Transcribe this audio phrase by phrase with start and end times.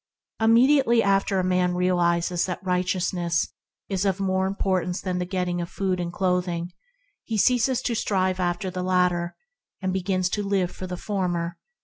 [0.39, 3.53] Immediately a man realizes that righteousness
[3.87, 6.71] is of more importance than the getting of food and clothing,
[7.23, 9.35] he ceases to strive after the latter,
[9.79, 11.59] and begins to live for the former.